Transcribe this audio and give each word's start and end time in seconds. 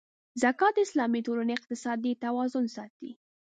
زکات 0.41 0.73
د 0.75 0.79
اسلامي 0.87 1.21
ټولنې 1.27 1.53
اقتصادي 1.55 2.11
توازن 2.23 2.65
ساتي. 2.75 3.11